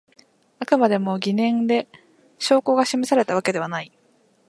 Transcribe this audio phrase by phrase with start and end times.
[0.57, 1.87] あくまでも疑念で
[2.39, 3.91] 証拠が示されたわけではない